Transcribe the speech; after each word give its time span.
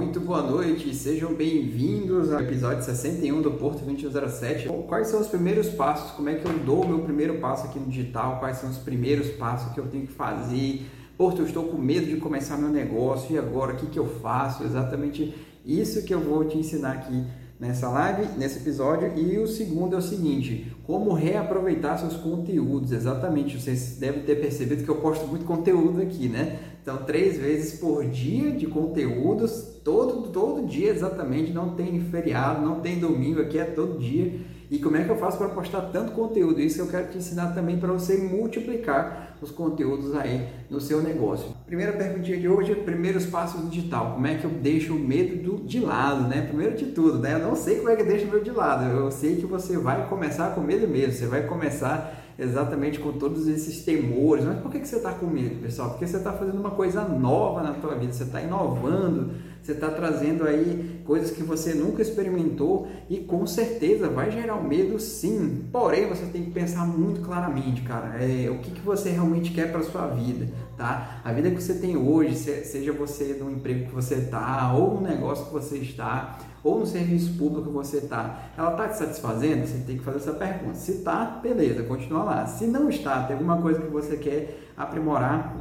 muito 0.00 0.18
boa 0.18 0.40
noite, 0.40 0.94
sejam 0.94 1.34
bem-vindos 1.34 2.32
ao 2.32 2.40
episódio 2.40 2.82
61 2.82 3.42
do 3.42 3.50
Porto 3.50 3.84
2107. 3.84 4.66
Quais 4.88 5.08
são 5.08 5.20
os 5.20 5.26
primeiros 5.26 5.68
passos? 5.68 6.12
Como 6.12 6.30
é 6.30 6.36
que 6.36 6.48
eu 6.48 6.58
dou 6.60 6.84
o 6.84 6.88
meu 6.88 7.00
primeiro 7.00 7.34
passo 7.34 7.66
aqui 7.66 7.78
no 7.78 7.84
digital? 7.84 8.38
Quais 8.40 8.56
são 8.56 8.70
os 8.70 8.78
primeiros 8.78 9.28
passos 9.32 9.74
que 9.74 9.78
eu 9.78 9.86
tenho 9.88 10.06
que 10.06 10.12
fazer? 10.14 10.86
Porto, 11.18 11.42
eu 11.42 11.46
estou 11.46 11.64
com 11.64 11.76
medo 11.76 12.06
de 12.06 12.16
começar 12.16 12.56
meu 12.56 12.70
negócio 12.70 13.34
e 13.34 13.38
agora 13.38 13.74
o 13.74 13.76
que, 13.76 13.88
que 13.88 13.98
eu 13.98 14.06
faço? 14.06 14.64
Exatamente 14.64 15.34
isso 15.66 16.02
que 16.02 16.14
eu 16.14 16.20
vou 16.20 16.46
te 16.46 16.56
ensinar 16.56 16.92
aqui 16.92 17.22
nessa 17.60 17.90
live, 17.90 18.38
nesse 18.38 18.60
episódio. 18.60 19.12
E 19.18 19.38
o 19.38 19.46
segundo 19.46 19.94
é 19.94 19.98
o 19.98 20.02
seguinte: 20.02 20.74
como 20.84 21.12
reaproveitar 21.12 21.98
seus 21.98 22.16
conteúdos. 22.16 22.90
Exatamente, 22.90 23.60
vocês 23.60 23.98
devem 24.00 24.22
ter 24.22 24.36
percebido 24.36 24.82
que 24.82 24.88
eu 24.88 24.96
posto 24.96 25.26
muito 25.26 25.44
conteúdo 25.44 26.00
aqui, 26.00 26.26
né? 26.26 26.58
Então, 26.82 27.04
três 27.04 27.36
vezes 27.36 27.78
por 27.78 28.06
dia 28.06 28.50
de 28.50 28.66
conteúdos, 28.66 29.69
todo, 29.90 30.28
todo 30.28 30.66
dia 30.66 30.90
exatamente. 30.90 31.52
Não 31.52 31.74
tem 31.74 32.00
feriado, 32.00 32.64
não 32.64 32.80
tem 32.80 33.00
domingo, 33.00 33.40
aqui 33.40 33.58
é 33.58 33.64
todo 33.64 33.98
dia. 33.98 34.40
E 34.70 34.78
como 34.78 34.96
é 34.96 35.02
que 35.02 35.10
eu 35.10 35.16
faço 35.16 35.36
para 35.36 35.48
postar 35.48 35.80
tanto 35.92 36.12
conteúdo? 36.12 36.60
Isso 36.60 36.80
eu 36.80 36.86
quero 36.86 37.08
te 37.08 37.18
ensinar 37.18 37.52
também 37.54 37.76
para 37.76 37.92
você 37.92 38.16
multiplicar 38.18 39.36
os 39.42 39.50
conteúdos 39.50 40.14
aí 40.14 40.46
no 40.70 40.80
seu 40.80 41.02
negócio. 41.02 41.48
Primeira 41.66 41.92
perguntinha 41.92 42.38
de 42.38 42.48
hoje, 42.48 42.76
primeiros 42.76 43.26
passos 43.26 43.68
digital. 43.68 44.12
Como 44.12 44.26
é 44.28 44.36
que 44.36 44.44
eu 44.44 44.50
deixo 44.50 44.94
o 44.94 44.98
medo 44.98 45.42
do, 45.42 45.64
de 45.64 45.80
lado, 45.80 46.28
né? 46.28 46.42
Primeiro 46.42 46.76
de 46.76 46.86
tudo, 46.86 47.18
né? 47.18 47.34
Eu 47.34 47.40
não 47.40 47.56
sei 47.56 47.78
como 47.78 47.88
é 47.88 47.96
que 47.96 48.02
eu 48.02 48.06
deixo 48.06 48.26
o 48.26 48.30
medo 48.30 48.44
de 48.44 48.52
lado. 48.52 48.84
Eu 48.84 49.10
sei 49.10 49.36
que 49.36 49.46
você 49.46 49.76
vai 49.76 50.08
começar 50.08 50.54
com 50.54 50.60
medo 50.60 50.86
mesmo. 50.86 51.14
Você 51.14 51.26
vai 51.26 51.44
começar 51.48 52.29
exatamente 52.40 52.98
com 52.98 53.12
todos 53.12 53.46
esses 53.46 53.84
temores. 53.84 54.44
Mas 54.44 54.58
por 54.60 54.70
que, 54.72 54.80
que 54.80 54.88
você 54.88 54.96
está 54.96 55.12
com 55.12 55.26
medo, 55.26 55.60
pessoal? 55.60 55.90
Porque 55.90 56.06
você 56.06 56.16
está 56.16 56.32
fazendo 56.32 56.58
uma 56.58 56.70
coisa 56.70 57.02
nova 57.04 57.62
na 57.62 57.74
tua 57.74 57.94
vida, 57.94 58.12
você 58.12 58.24
está 58.24 58.40
inovando, 58.40 59.32
você 59.62 59.72
está 59.72 59.90
trazendo 59.90 60.44
aí 60.44 61.02
coisas 61.04 61.30
que 61.30 61.42
você 61.42 61.74
nunca 61.74 62.00
experimentou 62.00 62.88
e 63.08 63.18
com 63.18 63.46
certeza 63.46 64.08
vai 64.08 64.30
gerar 64.30 64.56
medo 64.56 64.98
sim. 64.98 65.64
Porém, 65.70 66.08
você 66.08 66.24
tem 66.26 66.44
que 66.44 66.50
pensar 66.50 66.86
muito 66.86 67.20
claramente, 67.20 67.82
cara, 67.82 68.16
é, 68.22 68.48
o 68.48 68.58
que, 68.58 68.70
que 68.70 68.80
você 68.80 69.10
realmente 69.10 69.52
quer 69.52 69.70
para 69.70 69.82
sua 69.82 70.06
vida, 70.06 70.48
tá? 70.80 71.20
A 71.22 71.30
vida 71.30 71.50
que 71.50 71.62
você 71.62 71.74
tem 71.74 71.94
hoje, 71.94 72.34
seja 72.34 72.90
você 72.90 73.36
no 73.38 73.50
emprego 73.50 73.88
que 73.90 73.94
você 73.94 74.14
está 74.14 74.72
ou 74.72 74.94
no 74.94 75.02
negócio 75.02 75.44
que 75.44 75.52
você 75.52 75.76
está, 75.76 76.38
ou 76.64 76.80
no 76.80 76.86
serviço 76.86 77.36
público 77.36 77.66
que 77.66 77.72
você 77.74 77.98
está, 77.98 78.50
ela 78.56 78.70
está 78.70 78.88
te 78.88 78.96
satisfazendo? 78.96 79.66
Você 79.66 79.84
tem 79.86 79.98
que 79.98 80.02
fazer 80.02 80.16
essa 80.16 80.32
pergunta. 80.32 80.74
Se 80.74 80.92
está, 80.92 81.38
beleza, 81.42 81.82
continua 81.82 82.24
lá. 82.24 82.46
Se 82.46 82.66
não 82.66 82.88
está, 82.88 83.24
tem 83.24 83.34
alguma 83.34 83.60
coisa 83.60 83.78
que 83.78 83.88
você 83.88 84.16
quer 84.16 84.70
aprimorar, 84.74 85.54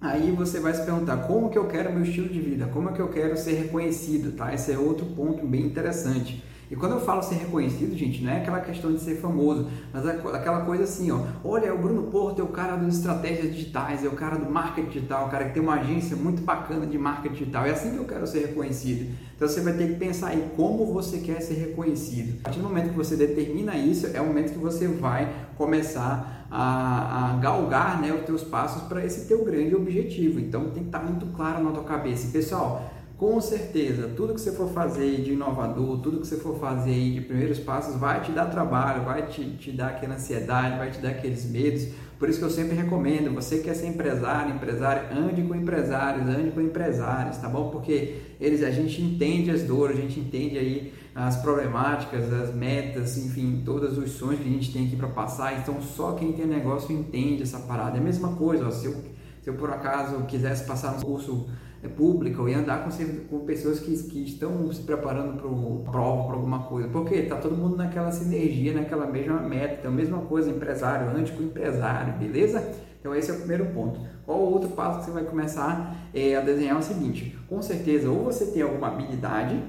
aí 0.00 0.30
você 0.30 0.58
vai 0.58 0.72
se 0.72 0.82
perguntar 0.82 1.18
como 1.26 1.50
que 1.50 1.58
eu 1.58 1.66
quero 1.66 1.92
meu 1.92 2.02
estilo 2.02 2.28
de 2.30 2.40
vida, 2.40 2.66
como 2.72 2.88
é 2.88 2.92
que 2.92 3.00
eu 3.00 3.08
quero 3.08 3.36
ser 3.36 3.52
reconhecido, 3.52 4.34
tá? 4.34 4.54
Esse 4.54 4.72
é 4.72 4.78
outro 4.78 5.04
ponto 5.04 5.46
bem 5.46 5.66
interessante. 5.66 6.42
E 6.70 6.74
quando 6.74 6.92
eu 6.92 7.00
falo 7.00 7.22
ser 7.22 7.36
reconhecido, 7.36 7.96
gente, 7.96 8.22
não 8.24 8.32
é 8.32 8.38
aquela 8.38 8.60
questão 8.60 8.92
de 8.92 9.00
ser 9.00 9.16
famoso, 9.16 9.68
mas 9.92 10.04
é 10.04 10.10
aquela 10.10 10.62
coisa 10.62 10.82
assim, 10.82 11.10
ó. 11.12 11.20
Olha, 11.44 11.72
o 11.72 11.78
Bruno 11.78 12.04
Porto 12.04 12.40
é 12.40 12.44
o 12.44 12.48
cara 12.48 12.76
das 12.76 12.96
estratégias 12.96 13.54
digitais, 13.54 14.04
é 14.04 14.08
o 14.08 14.12
cara 14.12 14.36
do 14.36 14.50
marketing 14.50 14.88
digital, 14.88 15.26
o 15.26 15.30
cara 15.30 15.44
que 15.44 15.54
tem 15.54 15.62
uma 15.62 15.74
agência 15.74 16.16
muito 16.16 16.42
bacana 16.42 16.84
de 16.84 16.98
marketing 16.98 17.34
digital. 17.34 17.66
É 17.66 17.70
assim 17.70 17.90
que 17.90 17.98
eu 17.98 18.04
quero 18.04 18.26
ser 18.26 18.46
reconhecido. 18.46 19.14
Então 19.36 19.46
você 19.46 19.60
vai 19.60 19.74
ter 19.74 19.88
que 19.88 19.94
pensar 19.94 20.28
aí 20.28 20.50
como 20.56 20.92
você 20.92 21.18
quer 21.18 21.40
ser 21.40 21.54
reconhecido. 21.54 22.38
A 22.40 22.44
partir 22.44 22.58
do 22.58 22.64
momento 22.64 22.90
que 22.90 22.96
você 22.96 23.14
determina 23.16 23.76
isso, 23.76 24.08
é 24.12 24.20
o 24.20 24.26
momento 24.26 24.52
que 24.52 24.58
você 24.58 24.88
vai 24.88 25.30
começar 25.56 26.46
a, 26.50 27.34
a 27.34 27.36
galgar 27.36 28.00
né, 28.00 28.12
os 28.12 28.24
teus 28.24 28.42
passos 28.42 28.82
para 28.84 29.04
esse 29.04 29.26
teu 29.26 29.44
grande 29.44 29.74
objetivo. 29.74 30.40
Então 30.40 30.70
tem 30.70 30.82
que 30.82 30.88
estar 30.88 31.00
muito 31.00 31.26
claro 31.26 31.62
na 31.62 31.70
tua 31.70 31.84
cabeça. 31.84 32.26
E, 32.26 32.30
pessoal, 32.30 32.90
com 33.16 33.40
certeza, 33.40 34.08
tudo 34.14 34.34
que 34.34 34.40
você 34.40 34.52
for 34.52 34.68
fazer 34.68 35.22
de 35.22 35.32
inovador, 35.32 36.00
tudo 36.00 36.20
que 36.20 36.26
você 36.26 36.36
for 36.36 36.58
fazer 36.58 37.12
de 37.12 37.22
primeiros 37.22 37.58
passos 37.58 37.96
vai 37.96 38.20
te 38.20 38.30
dar 38.30 38.46
trabalho, 38.46 39.04
vai 39.04 39.26
te, 39.26 39.42
te 39.56 39.72
dar 39.72 39.88
aquela 39.88 40.16
ansiedade, 40.16 40.76
vai 40.76 40.90
te 40.90 40.98
dar 40.98 41.10
aqueles 41.10 41.50
medos. 41.50 41.88
Por 42.18 42.28
isso 42.28 42.38
que 42.38 42.44
eu 42.44 42.50
sempre 42.50 42.74
recomendo, 42.74 43.34
você 43.34 43.60
quer 43.60 43.74
ser 43.74 43.86
empresário, 43.86 44.54
empresário, 44.54 45.16
ande 45.16 45.42
com 45.42 45.54
empresários, 45.54 46.28
ande 46.28 46.50
com 46.50 46.60
empresários, 46.60 47.38
tá 47.38 47.48
bom? 47.48 47.70
Porque 47.70 48.16
eles, 48.38 48.62
a 48.62 48.70
gente 48.70 49.00
entende 49.00 49.50
as 49.50 49.62
dores, 49.62 49.98
a 49.98 50.00
gente 50.02 50.20
entende 50.20 50.58
aí 50.58 50.92
as 51.14 51.36
problemáticas, 51.36 52.30
as 52.30 52.54
metas, 52.54 53.16
enfim, 53.16 53.62
todos 53.64 53.96
os 53.96 54.10
sonhos 54.10 54.40
que 54.40 54.48
a 54.48 54.52
gente 54.52 54.70
tem 54.70 54.86
aqui 54.86 54.96
para 54.96 55.08
passar. 55.08 55.58
Então, 55.58 55.80
só 55.80 56.12
quem 56.12 56.34
tem 56.34 56.46
negócio 56.46 56.94
entende 56.94 57.42
essa 57.42 57.60
parada. 57.60 57.96
É 57.96 58.00
a 58.00 58.04
mesma 58.04 58.34
coisa, 58.36 58.66
ó, 58.66 58.70
se, 58.70 58.84
eu, 58.84 58.92
se 59.40 59.48
eu 59.48 59.54
por 59.54 59.70
acaso 59.70 60.22
quisesse 60.24 60.66
passar 60.66 60.92
no 60.92 61.04
curso 61.04 61.46
é 61.75 61.75
pública 61.88 62.40
ou 62.40 62.48
ia 62.48 62.58
andar 62.58 62.84
com, 62.84 62.90
com 63.28 63.44
pessoas 63.44 63.80
que, 63.80 63.96
que 64.04 64.24
estão 64.24 64.72
se 64.72 64.82
preparando 64.82 65.36
para 65.36 65.90
prova, 65.90 66.26
para 66.26 66.36
alguma 66.36 66.64
coisa. 66.64 66.88
Porque 66.88 67.14
está 67.14 67.36
todo 67.36 67.56
mundo 67.56 67.76
naquela 67.76 68.10
sinergia, 68.10 68.72
naquela 68.72 69.06
mesma 69.06 69.40
meta. 69.40 69.78
Então, 69.80 69.92
mesma 69.92 70.18
coisa, 70.18 70.50
empresário, 70.50 71.16
antes 71.16 71.36
com 71.36 71.42
empresário, 71.42 72.14
beleza? 72.18 72.62
Então, 73.00 73.14
esse 73.14 73.30
é 73.30 73.34
o 73.34 73.38
primeiro 73.38 73.66
ponto. 73.66 74.00
Qual 74.24 74.38
o 74.38 74.52
outro 74.52 74.70
passo 74.70 74.98
que 74.98 75.04
você 75.06 75.10
vai 75.12 75.24
começar 75.24 75.96
é, 76.12 76.34
a 76.34 76.40
desenhar 76.40 76.76
é 76.76 76.78
o 76.78 76.82
seguinte: 76.82 77.38
com 77.48 77.62
certeza, 77.62 78.10
ou 78.10 78.24
você 78.24 78.46
tem 78.46 78.62
alguma 78.62 78.88
habilidade, 78.88 79.62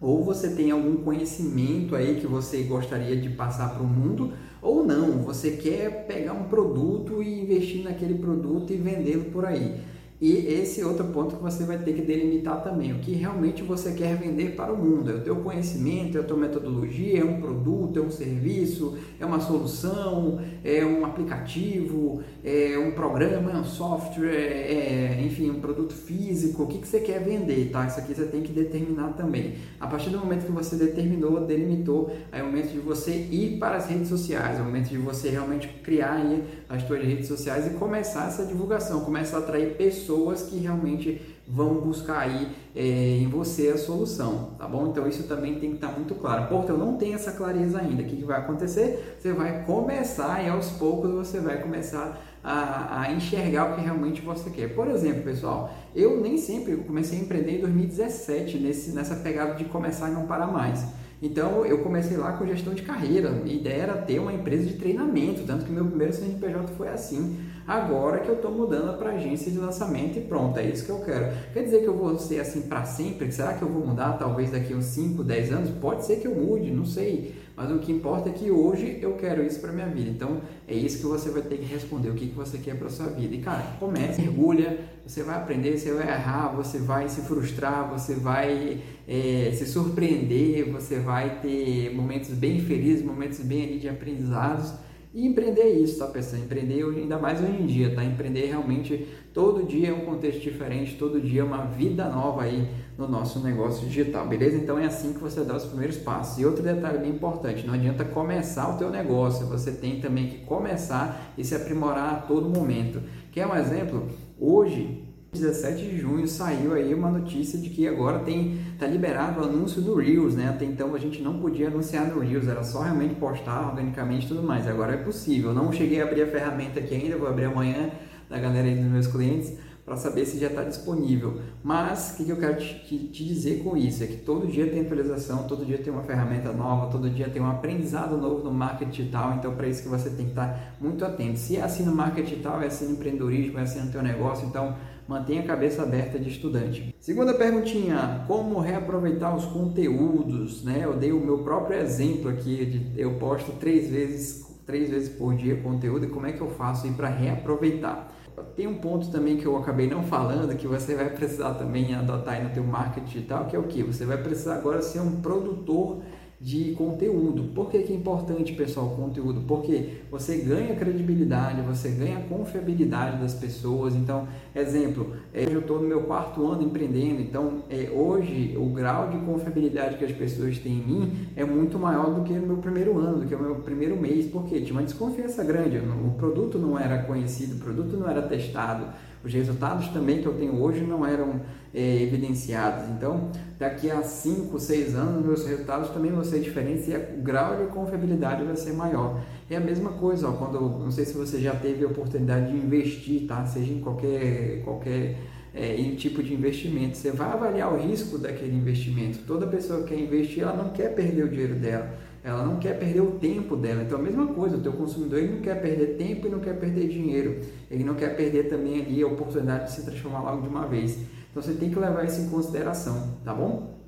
ou 0.00 0.24
você 0.24 0.50
tem 0.50 0.70
algum 0.70 0.96
conhecimento 0.98 1.94
aí 1.94 2.20
que 2.20 2.26
você 2.26 2.62
gostaria 2.62 3.16
de 3.16 3.30
passar 3.30 3.74
para 3.74 3.82
o 3.82 3.86
mundo, 3.86 4.32
ou 4.62 4.84
não, 4.84 5.22
você 5.22 5.52
quer 5.52 6.06
pegar 6.06 6.32
um 6.32 6.44
produto 6.44 7.22
e 7.22 7.42
investir 7.42 7.84
naquele 7.84 8.18
produto 8.18 8.72
e 8.72 8.76
vendê-lo 8.76 9.24
por 9.26 9.46
aí. 9.46 9.80
E 10.20 10.46
esse 10.48 10.84
outro 10.84 11.06
ponto 11.06 11.36
que 11.36 11.42
você 11.42 11.64
vai 11.64 11.78
ter 11.78 11.94
que 11.94 12.02
delimitar 12.02 12.62
também, 12.62 12.92
o 12.92 12.98
que 12.98 13.12
realmente 13.12 13.62
você 13.62 13.92
quer 13.92 14.16
vender 14.16 14.54
para 14.54 14.70
o 14.70 14.76
mundo. 14.76 15.10
É 15.10 15.14
o 15.14 15.20
teu 15.22 15.36
conhecimento, 15.36 16.18
é 16.18 16.20
a 16.20 16.24
tua 16.24 16.36
metodologia, 16.36 17.22
é 17.22 17.24
um 17.24 17.40
produto, 17.40 17.98
é 17.98 18.02
um 18.02 18.10
serviço, 18.10 18.98
é 19.18 19.24
uma 19.24 19.40
solução, 19.40 20.38
é 20.62 20.84
um 20.84 21.06
aplicativo, 21.06 22.22
é 22.44 22.76
um 22.78 22.90
programa, 22.90 23.50
é 23.50 23.56
um 23.56 23.64
software, 23.64 24.28
é, 24.28 25.22
enfim, 25.24 25.48
um 25.48 25.58
produto 25.58 25.94
físico. 25.94 26.64
O 26.64 26.66
que, 26.66 26.76
que 26.76 26.86
você 26.86 27.00
quer 27.00 27.24
vender, 27.24 27.70
tá? 27.70 27.86
Isso 27.86 27.98
aqui 27.98 28.14
você 28.14 28.26
tem 28.26 28.42
que 28.42 28.52
determinar 28.52 29.14
também. 29.14 29.54
A 29.80 29.86
partir 29.86 30.10
do 30.10 30.18
momento 30.18 30.44
que 30.44 30.52
você 30.52 30.76
determinou, 30.76 31.46
delimitou, 31.46 32.14
é 32.30 32.42
o 32.42 32.46
momento 32.46 32.72
de 32.72 32.78
você 32.78 33.12
ir 33.12 33.58
para 33.58 33.78
as 33.78 33.86
redes 33.86 34.08
sociais, 34.08 34.58
é 34.58 34.60
o 34.60 34.66
momento 34.66 34.90
de 34.90 34.98
você 34.98 35.30
realmente 35.30 35.66
criar 35.82 36.16
aí 36.16 36.44
as 36.68 36.82
suas 36.82 37.02
redes 37.02 37.26
sociais 37.26 37.66
e 37.66 37.70
começar 37.70 38.28
essa 38.28 38.44
divulgação, 38.44 39.00
começar 39.00 39.38
a 39.38 39.40
atrair 39.40 39.76
pessoas 39.76 40.09
pessoas 40.10 40.42
que 40.42 40.58
realmente 40.58 41.20
vão 41.46 41.74
buscar 41.74 42.20
aí 42.20 42.48
é, 42.74 43.18
em 43.18 43.28
você 43.28 43.68
a 43.68 43.78
solução, 43.78 44.50
tá 44.58 44.66
bom? 44.66 44.88
Então 44.88 45.06
isso 45.06 45.24
também 45.24 45.58
tem 45.58 45.70
que 45.70 45.76
estar 45.76 45.88
muito 45.88 46.14
claro. 46.16 46.48
Porto, 46.48 46.70
eu 46.70 46.78
não 46.78 46.96
tenho 46.96 47.14
essa 47.14 47.32
clareza 47.32 47.78
ainda. 47.78 48.02
O 48.02 48.06
que, 48.06 48.16
que 48.16 48.24
vai 48.24 48.38
acontecer? 48.38 49.16
Você 49.18 49.32
vai 49.32 49.64
começar 49.64 50.44
e 50.44 50.48
aos 50.48 50.70
poucos 50.70 51.10
você 51.10 51.40
vai 51.40 51.60
começar 51.60 52.20
a, 52.42 53.02
a, 53.02 53.12
enxergar 53.12 53.72
o 53.72 53.76
que 53.76 53.82
realmente 53.82 54.20
você 54.20 54.50
quer. 54.50 54.74
Por 54.74 54.88
exemplo, 54.88 55.22
pessoal, 55.22 55.72
eu 55.94 56.20
nem 56.20 56.38
sempre 56.38 56.76
comecei 56.76 57.18
a 57.18 57.22
empreender 57.22 57.58
em 57.58 57.60
2017 57.60 58.58
nesse, 58.58 58.90
nessa 58.92 59.16
pegada 59.16 59.54
de 59.54 59.64
começar 59.64 60.10
e 60.10 60.12
não 60.12 60.26
parar 60.26 60.46
mais. 60.46 60.84
Então 61.22 61.66
eu 61.66 61.78
comecei 61.78 62.16
lá 62.16 62.32
com 62.32 62.46
gestão 62.46 62.74
de 62.74 62.82
carreira. 62.82 63.30
Minha 63.30 63.56
ideia 63.56 63.82
era 63.82 63.94
ter 63.94 64.18
uma 64.18 64.32
empresa 64.32 64.64
de 64.66 64.74
treinamento, 64.74 65.42
tanto 65.46 65.64
que 65.64 65.72
meu 65.72 65.84
primeiro 65.84 66.12
CNPJ 66.12 66.68
foi 66.76 66.88
assim. 66.88 67.49
Agora 67.70 68.18
que 68.18 68.28
eu 68.28 68.34
estou 68.34 68.50
mudando 68.50 68.98
para 68.98 69.10
agência 69.10 69.48
de 69.48 69.56
lançamento 69.56 70.18
e 70.18 70.22
pronto, 70.22 70.58
é 70.58 70.66
isso 70.66 70.84
que 70.84 70.90
eu 70.90 70.98
quero. 71.04 71.32
Quer 71.52 71.62
dizer 71.62 71.82
que 71.82 71.86
eu 71.86 71.96
vou 71.96 72.18
ser 72.18 72.40
assim 72.40 72.62
para 72.62 72.82
sempre? 72.82 73.30
Será 73.30 73.52
que 73.52 73.62
eu 73.62 73.68
vou 73.68 73.86
mudar 73.86 74.14
talvez 74.14 74.50
daqui 74.50 74.74
uns 74.74 74.86
5, 74.86 75.22
10 75.22 75.52
anos? 75.52 75.70
Pode 75.80 76.04
ser 76.04 76.16
que 76.16 76.26
eu 76.26 76.34
mude, 76.34 76.68
não 76.72 76.84
sei. 76.84 77.32
Mas 77.56 77.70
o 77.70 77.78
que 77.78 77.92
importa 77.92 78.28
é 78.28 78.32
que 78.32 78.50
hoje 78.50 78.98
eu 79.00 79.12
quero 79.12 79.44
isso 79.44 79.60
para 79.60 79.70
minha 79.70 79.86
vida. 79.86 80.10
Então 80.10 80.40
é 80.66 80.74
isso 80.74 80.98
que 80.98 81.06
você 81.06 81.30
vai 81.30 81.42
ter 81.42 81.58
que 81.58 81.64
responder, 81.64 82.08
o 82.08 82.14
que, 82.14 82.26
que 82.26 82.34
você 82.34 82.58
quer 82.58 82.76
para 82.76 82.88
sua 82.88 83.06
vida. 83.06 83.36
E 83.36 83.38
cara, 83.38 83.62
comece, 83.78 84.20
mergulha, 84.20 84.80
você 85.06 85.22
vai 85.22 85.36
aprender, 85.36 85.78
você 85.78 85.92
vai 85.92 86.08
errar, 86.08 86.48
você 86.48 86.78
vai 86.80 87.08
se 87.08 87.20
frustrar, 87.20 87.88
você 87.88 88.14
vai 88.14 88.80
é, 89.06 89.52
se 89.54 89.64
surpreender, 89.66 90.72
você 90.72 90.98
vai 90.98 91.38
ter 91.40 91.94
momentos 91.94 92.30
bem 92.30 92.58
felizes, 92.58 93.04
momentos 93.04 93.38
bem 93.38 93.62
ali 93.62 93.78
de 93.78 93.88
aprendizados. 93.88 94.72
E 95.12 95.26
empreender 95.26 95.62
é 95.62 95.70
isso, 95.70 95.98
tá 95.98 96.06
pessoal? 96.06 96.40
Empreender 96.40 96.84
ainda 96.84 97.18
mais 97.18 97.40
hoje 97.40 97.60
em 97.60 97.66
dia, 97.66 97.92
tá? 97.92 98.04
Empreender 98.04 98.46
realmente 98.46 99.08
todo 99.34 99.66
dia 99.66 99.88
é 99.88 99.92
um 99.92 100.04
contexto 100.04 100.40
diferente, 100.40 100.96
todo 100.96 101.20
dia 101.20 101.40
é 101.40 101.44
uma 101.44 101.64
vida 101.64 102.08
nova 102.08 102.42
aí 102.42 102.68
no 102.96 103.08
nosso 103.08 103.40
negócio 103.40 103.88
digital, 103.88 104.28
beleza? 104.28 104.56
Então 104.56 104.78
é 104.78 104.86
assim 104.86 105.12
que 105.12 105.18
você 105.18 105.42
dá 105.42 105.56
os 105.56 105.64
primeiros 105.64 105.96
passos. 105.96 106.38
E 106.38 106.46
outro 106.46 106.62
detalhe 106.62 106.98
bem 106.98 107.10
importante, 107.10 107.66
não 107.66 107.74
adianta 107.74 108.04
começar 108.04 108.72
o 108.72 108.78
teu 108.78 108.88
negócio, 108.88 109.46
você 109.46 109.72
tem 109.72 110.00
também 110.00 110.28
que 110.28 110.44
começar 110.44 111.32
e 111.36 111.44
se 111.44 111.56
aprimorar 111.56 112.14
a 112.14 112.16
todo 112.18 112.48
momento. 112.48 113.02
Quer 113.32 113.48
um 113.48 113.56
exemplo? 113.56 114.06
Hoje 114.38 114.99
17 115.32 115.80
de 115.82 115.98
junho 115.98 116.26
saiu 116.26 116.74
aí 116.74 116.92
uma 116.92 117.08
notícia 117.08 117.56
de 117.56 117.70
que 117.70 117.86
agora 117.86 118.18
tem 118.18 118.58
tá 118.78 118.86
liberado 118.86 119.40
o 119.40 119.44
anúncio 119.44 119.80
do 119.80 119.94
Reels, 119.94 120.34
né? 120.34 120.48
Até 120.48 120.64
então 120.64 120.92
a 120.94 120.98
gente 120.98 121.22
não 121.22 121.38
podia 121.38 121.68
anunciar 121.68 122.06
no 122.08 122.18
Reels, 122.18 122.48
era 122.48 122.64
só 122.64 122.82
realmente 122.82 123.14
postar 123.14 123.68
organicamente 123.68 124.26
e 124.26 124.28
tudo 124.28 124.42
mais. 124.42 124.66
Agora 124.66 124.94
é 124.94 124.96
possível. 124.96 125.54
Não 125.54 125.72
cheguei 125.72 126.00
a 126.00 126.04
abrir 126.04 126.22
a 126.22 126.26
ferramenta 126.26 126.80
aqui 126.80 126.94
ainda, 126.94 127.16
vou 127.16 127.28
abrir 127.28 127.44
amanhã 127.44 127.90
da 128.28 128.38
galera 128.38 128.66
aí 128.66 128.74
dos 128.74 128.90
meus 128.90 129.06
clientes 129.06 129.52
para 129.84 129.96
saber 129.96 130.24
se 130.24 130.38
já 130.38 130.48
está 130.48 130.62
disponível. 130.62 131.40
Mas 131.62 132.12
o 132.12 132.16
que, 132.16 132.24
que 132.24 132.30
eu 132.30 132.36
quero 132.36 132.56
te, 132.58 133.08
te, 133.08 133.24
dizer 133.24 133.62
com 133.62 133.76
isso? 133.76 134.04
É 134.04 134.06
que 134.06 134.18
todo 134.18 134.46
dia 134.46 134.68
tem 134.68 134.82
atualização, 134.82 135.44
todo 135.48 135.64
dia 135.64 135.78
tem 135.78 135.92
uma 135.92 136.02
ferramenta 136.02 136.52
nova, 136.52 136.90
todo 136.90 137.10
dia 137.10 137.28
tem 137.28 137.42
um 137.42 137.50
aprendizado 137.50 138.16
novo 138.16 138.44
no 138.44 138.52
marketing 138.52 138.90
digital, 138.90 139.34
então 139.34 139.54
para 139.54 139.66
isso 139.66 139.82
que 139.82 139.88
você 139.88 140.10
tem 140.10 140.26
que 140.26 140.32
estar 140.32 140.76
muito 140.80 141.04
atento. 141.04 141.38
Se 141.38 141.56
é 141.56 141.62
assim 141.62 141.84
no 141.84 141.94
marketing 141.94 142.28
digital, 142.28 142.62
é 142.62 142.66
assim 142.66 142.86
no 142.86 142.92
empreendedorismo, 142.92 143.58
é 143.58 143.62
assim 143.62 143.80
no 143.80 143.90
teu 143.90 144.02
negócio, 144.02 144.46
então 144.46 144.76
mantenha 145.10 145.40
a 145.40 145.44
cabeça 145.44 145.82
aberta 145.82 146.20
de 146.20 146.28
estudante. 146.28 146.94
Segunda 147.00 147.34
perguntinha, 147.34 148.24
como 148.28 148.60
reaproveitar 148.60 149.34
os 149.34 149.44
conteúdos? 149.44 150.62
Né? 150.62 150.82
Eu 150.84 150.94
dei 150.94 151.10
o 151.10 151.18
meu 151.18 151.38
próprio 151.38 151.80
exemplo 151.80 152.30
aqui, 152.30 152.64
de, 152.64 153.00
eu 153.00 153.14
posto 153.14 153.50
três 153.58 153.90
vezes, 153.90 154.46
três 154.64 154.88
vezes 154.88 155.08
por 155.08 155.34
dia 155.34 155.56
conteúdo 155.56 156.06
e 156.06 156.08
como 156.08 156.28
é 156.28 156.32
que 156.32 156.40
eu 156.40 156.48
faço 156.50 156.88
para 156.92 157.08
reaproveitar? 157.08 158.08
Tem 158.54 158.68
um 158.68 158.76
ponto 158.76 159.10
também 159.10 159.36
que 159.36 159.44
eu 159.44 159.56
acabei 159.56 159.88
não 159.88 160.04
falando, 160.04 160.56
que 160.56 160.68
você 160.68 160.94
vai 160.94 161.10
precisar 161.10 161.54
também 161.54 161.92
adotar 161.92 162.34
aí 162.34 162.44
no 162.44 162.50
teu 162.50 162.62
marketing 162.62 163.06
digital, 163.06 163.46
que 163.46 163.56
é 163.56 163.58
o 163.58 163.64
que? 163.64 163.82
Você 163.82 164.06
vai 164.06 164.16
precisar 164.16 164.54
agora 164.54 164.80
ser 164.80 165.00
um 165.00 165.20
produtor 165.20 166.02
de 166.40 166.72
conteúdo. 166.72 167.52
Por 167.54 167.68
que, 167.68 167.80
que 167.80 167.92
é 167.92 167.96
importante, 167.96 168.54
pessoal, 168.54 168.88
conteúdo? 168.96 169.42
Porque 169.46 170.00
você 170.10 170.38
ganha 170.38 170.74
credibilidade, 170.74 171.60
você 171.60 171.90
ganha 171.90 172.18
confiabilidade 172.20 173.20
das 173.20 173.34
pessoas. 173.34 173.94
Então, 173.94 174.26
exemplo, 174.54 175.14
é, 175.34 175.44
eu 175.44 175.60
estou 175.60 175.82
no 175.82 175.86
meu 175.86 176.04
quarto 176.04 176.46
ano 176.50 176.62
empreendendo, 176.62 177.20
então 177.20 177.64
é, 177.68 177.90
hoje 177.90 178.56
o 178.56 178.64
grau 178.70 179.10
de 179.10 179.18
confiabilidade 179.18 179.98
que 179.98 180.04
as 180.04 180.12
pessoas 180.12 180.58
têm 180.58 180.72
em 180.72 180.82
mim 180.82 181.28
é 181.36 181.44
muito 181.44 181.78
maior 181.78 182.14
do 182.14 182.22
que 182.22 182.32
no 182.32 182.46
meu 182.46 182.56
primeiro 182.56 182.98
ano, 182.98 183.20
do 183.20 183.26
que 183.26 183.36
no 183.36 183.42
meu 183.42 183.56
primeiro 183.56 184.00
mês. 184.00 184.26
Porque 184.30 184.62
tinha 184.62 184.72
uma 184.72 184.82
desconfiança 184.82 185.44
grande, 185.44 185.76
o 185.76 186.12
produto 186.12 186.58
não 186.58 186.78
era 186.78 187.02
conhecido, 187.02 187.56
o 187.56 187.58
produto 187.58 187.98
não 187.98 188.08
era 188.08 188.22
testado 188.22 188.86
os 189.24 189.32
resultados 189.32 189.88
também 189.88 190.22
que 190.22 190.26
eu 190.26 190.34
tenho 190.34 190.60
hoje 190.60 190.80
não 190.80 191.06
eram 191.06 191.40
é, 191.74 192.02
evidenciados. 192.02 192.88
Então, 192.90 193.30
daqui 193.58 193.90
a 193.90 194.02
5, 194.02 194.58
6 194.58 194.94
anos, 194.94 195.24
meus 195.24 195.46
resultados 195.46 195.90
também 195.90 196.10
vão 196.10 196.24
ser 196.24 196.40
diferentes 196.40 196.88
e 196.88 196.94
o 196.94 197.22
grau 197.22 197.56
de 197.56 197.70
confiabilidade 197.70 198.44
vai 198.44 198.56
ser 198.56 198.72
maior. 198.72 199.20
É 199.50 199.56
a 199.56 199.60
mesma 199.60 199.90
coisa, 199.92 200.28
ó, 200.28 200.32
quando, 200.32 200.60
não 200.60 200.90
sei 200.90 201.04
se 201.04 201.12
você 201.12 201.40
já 201.40 201.54
teve 201.54 201.84
a 201.84 201.88
oportunidade 201.88 202.50
de 202.50 202.56
investir, 202.56 203.26
tá? 203.26 203.44
seja 203.44 203.72
em 203.72 203.80
qualquer, 203.80 204.62
qualquer 204.64 205.16
é, 205.54 205.74
tipo 205.96 206.22
de 206.22 206.32
investimento. 206.32 206.96
Você 206.96 207.10
vai 207.10 207.30
avaliar 207.30 207.72
o 207.72 207.76
risco 207.76 208.16
daquele 208.16 208.56
investimento. 208.56 209.18
Toda 209.26 209.46
pessoa 209.46 209.82
que 209.82 209.94
quer 209.94 210.00
investir, 210.00 210.42
ela 210.42 210.54
não 210.54 210.70
quer 210.70 210.94
perder 210.94 211.24
o 211.24 211.28
dinheiro 211.28 211.54
dela 211.56 211.90
ela 212.22 212.44
não 212.44 212.56
quer 212.58 212.78
perder 212.78 213.00
o 213.00 213.12
tempo 213.12 213.56
dela. 213.56 213.82
Então 213.82 213.98
a 213.98 214.02
mesma 214.02 214.26
coisa, 214.28 214.56
o 214.56 214.60
teu 214.60 214.72
consumidor 214.72 215.18
ele 215.18 215.34
não 215.34 215.40
quer 215.40 215.60
perder 215.60 215.96
tempo 215.96 216.26
e 216.26 216.30
não 216.30 216.40
quer 216.40 216.58
perder 216.58 216.88
dinheiro. 216.88 217.40
Ele 217.70 217.84
não 217.84 217.94
quer 217.94 218.16
perder 218.16 218.48
também 218.48 218.80
ali 218.80 219.02
a 219.02 219.06
oportunidade 219.06 219.66
de 219.66 219.72
se 219.72 219.84
transformar 219.84 220.22
logo 220.22 220.42
de 220.42 220.48
uma 220.48 220.66
vez. 220.66 220.98
Então 221.30 221.42
você 221.42 221.54
tem 221.54 221.70
que 221.70 221.78
levar 221.78 222.04
isso 222.04 222.20
em 222.20 222.28
consideração, 222.28 223.14
tá 223.24 223.32
bom? 223.32 223.78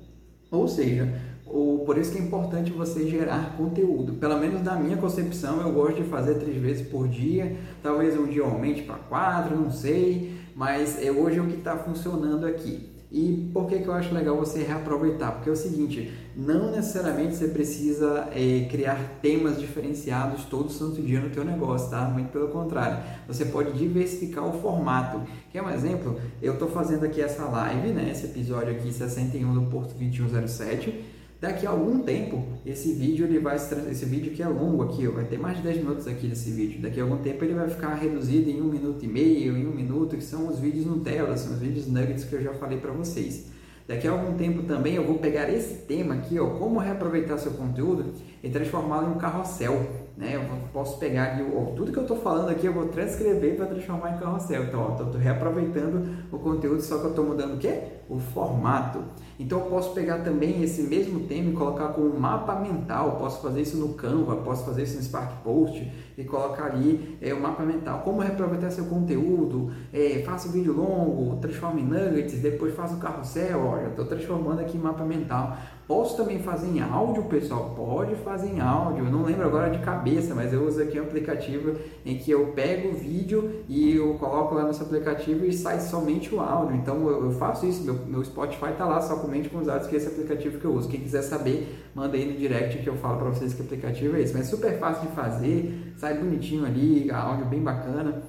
Ou 0.49 0.67
seja, 0.67 1.13
o, 1.45 1.83
por 1.85 1.97
isso 1.97 2.11
que 2.11 2.17
é 2.17 2.21
importante 2.21 2.71
você 2.71 3.07
gerar 3.07 3.55
conteúdo. 3.57 4.13
Pelo 4.13 4.37
menos 4.39 4.63
na 4.63 4.75
minha 4.75 4.97
concepção, 4.97 5.61
eu 5.61 5.71
gosto 5.71 6.01
de 6.01 6.09
fazer 6.09 6.35
três 6.35 6.57
vezes 6.57 6.87
por 6.87 7.07
dia. 7.07 7.55
Talvez 7.81 8.17
um 8.17 8.25
dia 8.25 8.43
aumente 8.43 8.81
para 8.83 8.95
quatro, 8.95 9.55
não 9.55 9.69
sei. 9.69 10.35
Mas 10.55 11.03
é 11.03 11.11
hoje 11.11 11.37
é 11.37 11.41
o 11.41 11.47
que 11.47 11.57
está 11.57 11.77
funcionando 11.77 12.45
aqui. 12.45 12.92
E 13.13 13.51
por 13.53 13.67
que, 13.67 13.77
que 13.77 13.87
eu 13.87 13.93
acho 13.93 14.11
legal 14.11 14.35
você 14.35 14.63
reaproveitar? 14.63 15.33
Porque 15.33 15.47
é 15.47 15.53
o 15.53 15.55
seguinte, 15.55 16.11
não 16.35 16.71
necessariamente 16.71 17.35
você 17.35 17.47
precisa 17.47 18.27
é, 18.33 18.67
criar 18.71 19.19
temas 19.21 19.59
diferenciados 19.59 20.45
todo 20.45 20.71
santo 20.71 20.99
dia 20.99 21.19
no 21.19 21.29
teu 21.29 21.45
negócio, 21.45 21.91
tá? 21.91 22.01
Muito 22.05 22.31
pelo 22.31 22.47
contrário. 22.47 23.03
Você 23.27 23.45
pode 23.45 23.71
diversificar 23.73 24.43
o 24.43 24.59
formato. 24.59 25.21
Quer 25.51 25.61
um 25.61 25.69
exemplo? 25.69 26.19
Eu 26.41 26.53
estou 26.53 26.67
fazendo 26.67 27.05
aqui 27.05 27.21
essa 27.21 27.45
live, 27.45 27.89
né? 27.89 28.09
Esse 28.09 28.25
episódio 28.25 28.71
aqui 28.71 28.91
61 28.91 29.53
do 29.53 29.69
Porto 29.69 29.93
2107 29.93 31.12
Daqui 31.43 31.67
a 31.67 31.71
algum 31.71 31.99
tempo, 31.99 32.41
esse 32.65 32.93
vídeo 32.93 33.25
ele 33.25 33.37
vai 33.37 33.57
esse 33.57 34.05
vídeo 34.05 34.31
que 34.31 34.41
é 34.41 34.47
longo 34.47 34.81
aqui, 34.81 35.05
vai 35.07 35.25
ter 35.25 35.37
mais 35.37 35.57
de 35.57 35.63
10 35.63 35.77
minutos 35.79 36.07
aqui 36.07 36.25
desse 36.25 36.49
vídeo. 36.49 36.81
Daqui 36.81 37.01
a 37.01 37.03
algum 37.03 37.17
tempo 37.17 37.43
ele 37.43 37.53
vai 37.53 37.69
ficar 37.69 37.95
reduzido 37.95 38.49
em 38.49 38.61
um 38.61 38.69
minuto 38.69 39.03
e 39.03 39.09
meio, 39.09 39.57
em 39.57 39.67
um 39.67 39.73
minuto, 39.73 40.15
que 40.15 40.23
são 40.23 40.47
os 40.47 40.57
vídeos 40.57 40.85
Nutella, 40.85 41.35
são 41.35 41.51
os 41.51 41.59
vídeos 41.59 41.85
nuggets 41.85 42.23
que 42.23 42.33
eu 42.33 42.41
já 42.41 42.53
falei 42.53 42.77
para 42.77 42.93
vocês. 42.93 43.47
Daqui 43.85 44.07
a 44.07 44.11
algum 44.11 44.37
tempo 44.37 44.63
também 44.63 44.95
eu 44.95 45.05
vou 45.05 45.17
pegar 45.17 45.49
esse 45.49 45.79
tema 45.79 46.13
aqui, 46.13 46.39
ó, 46.39 46.51
como 46.51 46.79
reaproveitar 46.79 47.37
seu 47.37 47.51
conteúdo 47.51 48.13
e 48.41 48.49
transformá-lo 48.49 49.09
em 49.09 49.15
um 49.15 49.17
carrossel. 49.17 49.85
Né? 50.15 50.35
Eu 50.35 50.43
posso 50.71 50.99
pegar 50.99 51.39
ó, 51.55 51.75
tudo 51.75 51.91
que 51.91 51.97
eu 51.97 52.03
estou 52.03 52.17
falando 52.17 52.49
aqui, 52.49 52.67
eu 52.67 52.73
vou 52.73 52.87
transcrever 52.87 53.55
para 53.55 53.65
transformar 53.65 54.15
em 54.15 54.19
carrossel. 54.19 54.65
Então, 54.65 54.91
estou 54.91 55.19
reaproveitando 55.19 56.07
o 56.31 56.37
conteúdo, 56.37 56.81
só 56.81 56.99
que 56.99 57.05
eu 57.05 57.09
estou 57.09 57.25
mudando 57.25 57.55
o 57.55 57.57
quê? 57.57 57.81
O 58.07 58.19
formato. 58.19 58.99
Então 59.39 59.59
eu 59.59 59.65
posso 59.65 59.93
pegar 59.93 60.19
também 60.19 60.61
esse 60.61 60.83
mesmo 60.83 61.21
tema 61.21 61.49
e 61.49 61.53
colocar 61.53 61.89
como 61.89 62.17
mapa 62.19 62.55
mental. 62.55 63.17
Posso 63.17 63.41
fazer 63.41 63.61
isso 63.61 63.77
no 63.77 63.95
Canva, 63.95 64.35
posso 64.37 64.63
fazer 64.65 64.83
isso 64.83 64.97
no 64.97 65.03
Spark 65.03 65.43
Post 65.43 65.91
e 66.17 66.23
colocar 66.23 66.65
ali 66.65 67.17
é, 67.21 67.33
o 67.33 67.39
mapa 67.39 67.63
mental. 67.63 68.01
Como 68.03 68.21
reaproveitar 68.21 68.69
seu 68.71 68.85
conteúdo, 68.85 69.71
é, 69.91 70.21
faça 70.25 70.47
um 70.47 70.51
vídeo 70.51 70.73
longo, 70.73 71.37
transforme 71.37 71.81
em 71.81 71.85
nuggets, 71.85 72.39
depois 72.39 72.75
faça 72.75 72.95
o 72.95 72.99
carrossel. 72.99 73.59
Olha, 73.65 73.87
estou 73.87 74.05
transformando 74.05 74.61
aqui 74.61 74.77
em 74.77 74.81
mapa 74.81 75.03
mental. 75.03 75.57
Posso 75.87 76.15
também 76.15 76.39
fazer 76.39 76.67
em 76.67 76.81
áudio, 76.81 77.23
pessoal? 77.25 77.73
Pode 77.75 78.15
fazer 78.15 78.47
em 78.47 78.61
áudio. 78.61 79.05
Eu 79.05 79.11
não 79.11 79.23
lembro 79.23 79.45
agora 79.45 79.69
de 79.69 79.79
cabeça, 79.79 80.33
mas 80.33 80.53
eu 80.53 80.65
uso 80.65 80.81
aqui 80.81 80.97
um 80.97 81.03
aplicativo 81.03 81.75
em 82.05 82.17
que 82.17 82.31
eu 82.31 82.47
pego 82.47 82.89
o 82.89 82.93
vídeo 82.93 83.63
e 83.67 83.97
eu 83.97 84.13
coloco 84.13 84.55
lá 84.55 84.65
nesse 84.65 84.81
aplicativo 84.81 85.45
e 85.45 85.51
sai 85.51 85.81
somente 85.81 86.33
o 86.33 86.39
áudio. 86.39 86.77
Então 86.77 87.05
eu, 87.09 87.31
faço 87.31 87.65
isso. 87.65 87.83
Meu, 87.83 87.95
meu 88.07 88.23
Spotify 88.23 88.71
está 88.71 88.85
lá 88.85 89.01
somente 89.01 89.49
com 89.49 89.57
os 89.57 89.67
dados 89.67 89.87
que 89.87 89.95
é 89.95 89.97
esse 89.97 90.07
aplicativo 90.07 90.57
que 90.57 90.65
eu 90.65 90.73
uso. 90.73 90.87
Quem 90.87 91.01
quiser 91.01 91.21
saber, 91.21 91.75
manda 91.93 92.15
aí 92.15 92.31
no 92.31 92.37
direct 92.37 92.81
que 92.81 92.87
eu 92.87 92.95
falo 92.95 93.17
para 93.17 93.29
vocês 93.29 93.53
que 93.53 93.61
aplicativo 93.61 94.15
é 94.15 94.21
esse. 94.21 94.33
Mas 94.33 94.47
é 94.47 94.49
super 94.49 94.79
fácil 94.79 95.09
de 95.09 95.13
fazer, 95.13 95.93
sai 96.03 96.15
bonitinho 96.15 96.65
ali, 96.65 97.09
áudio 97.09 97.45
bem 97.45 97.61
bacana 97.61 98.21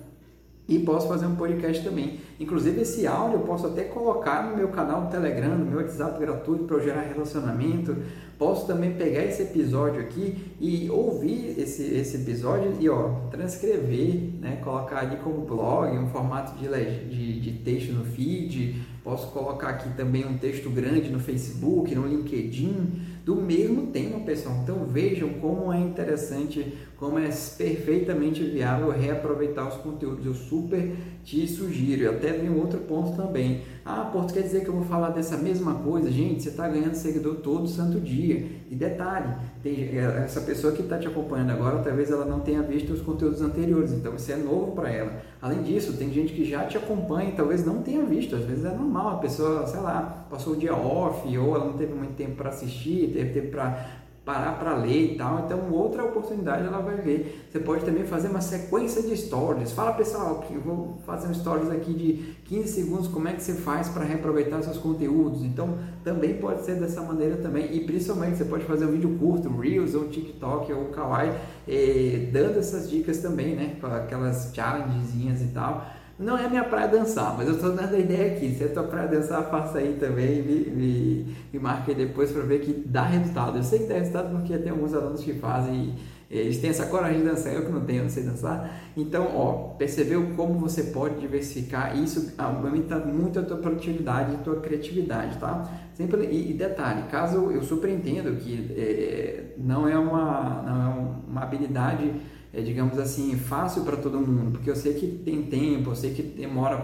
e 0.68 0.78
posso 0.78 1.08
fazer 1.08 1.26
um 1.26 1.34
podcast 1.34 1.82
também. 1.82 2.20
Inclusive 2.38 2.82
esse 2.82 3.04
áudio 3.04 3.40
eu 3.40 3.42
posso 3.42 3.66
até 3.66 3.82
colocar 3.82 4.48
no 4.48 4.56
meu 4.56 4.68
canal 4.68 5.02
do 5.02 5.10
Telegram, 5.10 5.58
no 5.58 5.66
meu 5.66 5.78
WhatsApp 5.78 6.20
gratuito 6.20 6.64
para 6.64 6.76
eu 6.76 6.84
gerar 6.84 7.00
relacionamento. 7.00 7.96
Posso 8.38 8.64
também 8.68 8.94
pegar 8.94 9.24
esse 9.24 9.42
episódio 9.42 10.00
aqui 10.00 10.54
e 10.60 10.88
ouvir 10.88 11.56
esse, 11.58 11.82
esse 11.82 12.18
episódio 12.18 12.74
e 12.78 12.88
ó, 12.88 13.08
transcrever, 13.32 14.20
né? 14.40 14.60
colocar 14.62 14.98
ali 14.98 15.16
como 15.16 15.44
blog, 15.44 15.98
um 15.98 16.06
formato 16.06 16.56
de, 16.56 16.68
de, 16.68 17.40
de 17.40 17.52
texto 17.64 17.92
no 17.92 18.04
feed. 18.04 18.80
Posso 19.04 19.30
colocar 19.32 19.68
aqui 19.68 19.90
também 19.98 20.24
um 20.24 20.38
texto 20.38 20.70
grande 20.70 21.10
no 21.10 21.20
Facebook, 21.20 21.94
no 21.94 22.06
LinkedIn 22.08 23.02
do 23.22 23.36
mesmo 23.36 23.88
tema, 23.88 24.20
pessoal. 24.20 24.60
Então 24.62 24.86
vejam 24.86 25.28
como 25.34 25.70
é 25.70 25.78
interessante, 25.78 26.72
como 26.96 27.18
é 27.18 27.28
perfeitamente 27.58 28.42
viável 28.42 28.90
reaproveitar 28.90 29.68
os 29.68 29.74
conteúdos. 29.74 30.24
Eu 30.24 30.32
super 30.32 30.96
te 31.22 31.46
sugiro. 31.46 32.04
Eu 32.04 32.12
até 32.12 32.32
vi 32.32 32.48
um 32.48 32.58
outro 32.58 32.80
ponto 32.80 33.14
também. 33.14 33.60
Ah, 33.86 34.08
Porto, 34.10 34.32
quer 34.32 34.40
dizer 34.40 34.62
que 34.62 34.68
eu 34.68 34.72
vou 34.72 34.84
falar 34.84 35.10
dessa 35.10 35.36
mesma 35.36 35.74
coisa? 35.74 36.10
Gente, 36.10 36.42
você 36.42 36.48
está 36.48 36.66
ganhando 36.66 36.94
seguidor 36.94 37.36
todo 37.36 37.68
santo 37.68 38.00
dia. 38.00 38.46
E 38.70 38.74
detalhe, 38.74 39.34
tem, 39.62 39.98
é, 39.98 40.22
essa 40.24 40.40
pessoa 40.40 40.72
que 40.72 40.80
está 40.80 40.96
te 40.96 41.06
acompanhando 41.06 41.50
agora, 41.50 41.80
talvez 41.80 42.10
ela 42.10 42.24
não 42.24 42.40
tenha 42.40 42.62
visto 42.62 42.94
os 42.94 43.02
conteúdos 43.02 43.42
anteriores, 43.42 43.92
então 43.92 44.14
isso 44.14 44.32
é 44.32 44.36
novo 44.36 44.72
para 44.72 44.90
ela. 44.90 45.12
Além 45.42 45.62
disso, 45.62 45.98
tem 45.98 46.10
gente 46.10 46.32
que 46.32 46.46
já 46.46 46.64
te 46.64 46.78
acompanha 46.78 47.28
e 47.28 47.32
talvez 47.32 47.62
não 47.62 47.82
tenha 47.82 48.02
visto. 48.02 48.34
Às 48.34 48.44
vezes 48.44 48.64
é 48.64 48.70
normal, 48.70 49.16
a 49.16 49.18
pessoa, 49.18 49.66
sei 49.66 49.80
lá, 49.80 50.26
passou 50.30 50.54
o 50.54 50.56
dia 50.56 50.74
off 50.74 51.36
ou 51.36 51.54
ela 51.54 51.66
não 51.66 51.74
teve 51.74 51.92
muito 51.92 52.14
tempo 52.14 52.36
para 52.36 52.48
assistir, 52.48 53.12
teve 53.12 53.38
tempo 53.38 53.50
para 53.50 53.86
parar 54.24 54.52
para 54.58 54.74
ler 54.76 55.12
e 55.12 55.16
tal. 55.16 55.44
Então, 55.44 55.70
outra 55.70 56.02
oportunidade 56.02 56.66
ela 56.66 56.80
vai 56.80 56.96
ver. 56.96 57.46
Você 57.50 57.60
pode 57.60 57.84
também 57.84 58.04
fazer 58.04 58.28
uma 58.28 58.40
sequência 58.40 59.02
de 59.02 59.16
stories. 59.16 59.72
Fala 59.72 59.92
pessoal, 59.92 60.44
eu 60.50 60.60
vou 60.60 60.98
fazer 61.04 61.28
um 61.28 61.34
stories 61.34 61.70
aqui 61.70 61.92
de 61.92 62.34
15 62.44 62.68
segundos, 62.68 63.08
como 63.08 63.28
é 63.28 63.32
que 63.34 63.42
você 63.42 63.54
faz 63.54 63.88
para 63.88 64.04
reaproveitar 64.04 64.62
seus 64.62 64.78
conteúdos. 64.78 65.42
Então, 65.44 65.78
também 66.02 66.34
pode 66.34 66.64
ser 66.64 66.76
dessa 66.76 67.02
maneira 67.02 67.36
também. 67.36 67.74
E 67.76 67.84
principalmente 67.84 68.38
você 68.38 68.44
pode 68.44 68.64
fazer 68.64 68.86
um 68.86 68.92
vídeo 68.92 69.16
curto, 69.18 69.48
Reels 69.48 69.94
ou 69.94 70.08
TikTok 70.08 70.72
ou 70.72 70.86
Kawaii, 70.86 71.32
eh, 71.68 72.30
dando 72.32 72.58
essas 72.58 72.88
dicas 72.88 73.18
também, 73.18 73.54
né? 73.54 73.76
Aquelas 73.82 74.52
challengezinhas 74.54 75.42
e 75.42 75.48
tal. 75.48 75.84
Não 76.18 76.38
é 76.38 76.48
minha 76.48 76.64
praia 76.64 76.86
dançar, 76.86 77.36
mas 77.36 77.48
eu 77.48 77.54
estou 77.54 77.72
dando 77.72 77.94
a 77.94 77.98
ideia 77.98 78.36
aqui. 78.36 78.54
Se 78.54 78.64
é 78.64 78.68
tua 78.68 78.84
praia 78.84 79.08
dançar, 79.08 79.50
faça 79.50 79.78
aí 79.78 79.96
também. 79.98 80.42
Me, 80.42 80.70
me, 80.70 81.36
me 81.52 81.58
marque 81.58 81.92
depois 81.92 82.30
para 82.30 82.42
ver 82.42 82.60
que 82.60 82.72
dá 82.72 83.02
resultado. 83.02 83.58
Eu 83.58 83.64
sei 83.64 83.80
que 83.80 83.86
dá 83.86 83.94
resultado 83.94 84.30
porque 84.30 84.56
tem 84.56 84.70
alguns 84.70 84.94
alunos 84.94 85.24
que 85.24 85.34
fazem 85.34 85.94
eles 86.30 86.58
têm 86.58 86.70
essa 86.70 86.86
coragem 86.86 87.18
de 87.18 87.26
dançar, 87.26 87.52
eu 87.54 87.64
que 87.64 87.70
não 87.70 87.84
tenho, 87.84 88.02
não 88.02 88.10
sei 88.10 88.24
dançar. 88.24 88.68
Então, 88.96 89.36
ó, 89.36 89.74
percebeu 89.76 90.32
como 90.36 90.58
você 90.58 90.84
pode 90.84 91.20
diversificar? 91.20 91.96
Isso 91.96 92.32
aumenta 92.36 92.98
muito 92.98 93.38
a 93.38 93.42
tua 93.42 93.58
produtividade 93.58 94.32
e 94.32 94.34
a 94.34 94.38
tua 94.38 94.56
criatividade, 94.56 95.38
tá? 95.38 95.62
Sempre, 95.94 96.26
e, 96.26 96.50
e 96.50 96.54
detalhe, 96.54 97.04
caso 97.04 97.52
eu 97.52 97.62
super 97.62 97.88
entendo 97.88 98.36
que 98.36 98.72
é, 98.76 99.54
não, 99.58 99.88
é 99.88 99.96
uma, 99.96 100.62
não 100.62 100.82
é 100.82 101.06
uma 101.28 101.42
habilidade 101.42 102.10
é, 102.54 102.62
digamos 102.62 102.98
assim, 102.98 103.36
fácil 103.36 103.82
para 103.82 103.96
todo 103.96 104.18
mundo, 104.18 104.52
porque 104.52 104.70
eu 104.70 104.76
sei 104.76 104.94
que 104.94 105.06
tem 105.06 105.42
tempo, 105.42 105.90
eu 105.90 105.96
sei 105.96 106.14
que 106.14 106.22
demora 106.22 106.78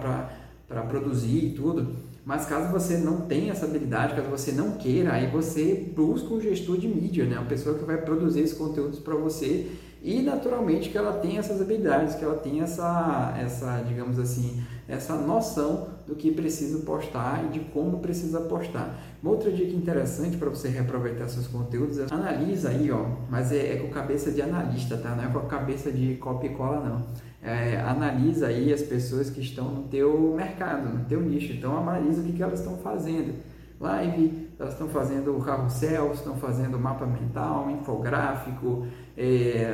para 0.69 0.83
produzir 0.83 1.47
e 1.47 1.51
tudo. 1.51 1.97
Mas 2.25 2.45
caso 2.45 2.71
você 2.71 2.99
não 2.99 3.23
tenha 3.23 3.53
essa 3.53 3.65
habilidade, 3.67 4.15
caso 4.15 4.29
você 4.29 4.53
não 4.53 4.73
queira, 4.73 5.13
aí 5.13 5.31
você 5.31 5.91
busca 5.97 6.35
um 6.35 6.41
gestor 6.41 6.77
de 6.77 6.87
mídia, 6.87 7.25
né? 7.25 7.39
Uma 7.39 7.47
pessoa 7.47 7.79
que 7.79 7.85
vai 7.85 7.97
produzir 7.99 8.41
esses 8.41 8.57
conteúdos 8.57 8.99
para 8.99 9.15
você 9.15 9.71
e 10.03 10.23
naturalmente 10.23 10.89
que 10.89 10.97
ela 10.97 11.13
tenha 11.13 11.41
essas 11.41 11.61
habilidades, 11.61 12.15
que 12.15 12.25
ela 12.25 12.37
tenha 12.37 12.65
essa, 12.65 13.35
essa, 13.39 13.83
digamos 13.87 14.19
assim, 14.19 14.63
essa 14.89 15.15
noção 15.15 15.89
do 16.07 16.15
que 16.15 16.33
precisa 16.33 16.79
postar 16.81 17.45
e 17.45 17.49
de 17.49 17.61
como 17.61 17.99
precisa 17.99 18.41
postar. 18.41 18.99
Uma 19.23 19.33
outra 19.33 19.53
dica 19.53 19.77
interessante 19.77 20.37
para 20.39 20.49
você 20.49 20.69
reaproveitar 20.69 21.29
seus 21.29 21.47
conteúdos 21.47 21.99
é 21.99 22.07
analisa 22.11 22.71
aí, 22.71 22.91
ó, 22.91 23.05
mas 23.29 23.53
é, 23.53 23.75
é, 23.75 23.77
com 23.77 23.89
cabeça 23.89 24.33
de 24.33 24.41
analista, 24.41 24.97
tá? 24.97 25.15
Não 25.15 25.25
é 25.25 25.29
com 25.29 25.39
a 25.39 25.47
cabeça 25.47 25.93
de 25.93 26.15
copy 26.15 26.47
e 26.47 26.51
cola, 26.51 26.81
não. 26.81 27.07
É, 27.43 27.81
analisa 27.81 28.49
aí 28.49 28.73
as 28.73 28.83
pessoas 28.83 29.31
que 29.31 29.41
estão 29.41 29.67
no 29.67 29.83
teu 29.85 30.35
mercado, 30.35 30.89
no 30.89 31.05
teu 31.05 31.21
nicho. 31.21 31.53
Então 31.53 31.77
analisa 31.77 32.23
o 32.23 32.25
que, 32.25 32.33
que 32.33 32.43
elas 32.43 32.61
estão 32.61 32.79
fazendo. 32.79 33.35
Live, 33.81 34.51
elas 34.59 34.75
estão 34.75 34.89
fazendo 34.89 35.33
carrossel, 35.43 36.13
estão 36.13 36.37
fazendo 36.37 36.79
mapa 36.79 37.07
mental, 37.07 37.71
infográfico, 37.71 38.87
é, 39.17 39.67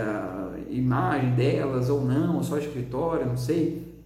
imagem 0.70 1.34
delas 1.34 1.90
ou 1.90 2.04
não, 2.04 2.40
só 2.40 2.56
escritório, 2.56 3.26
não 3.26 3.36
sei. 3.36 4.00